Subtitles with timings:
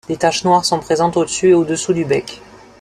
[0.07, 2.41] Des taches noires sont présentes au-dessus et au-dessous du bec.